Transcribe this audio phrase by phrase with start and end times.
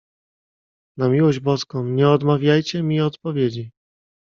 [0.97, 3.71] "Na miłość Boską, nie odmawiajcie mi odpowiedzi!"